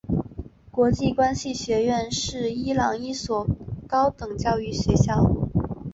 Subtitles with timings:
[0.71, 3.47] 国际关系学院是伊朗一所
[3.87, 5.31] 高等教育学校。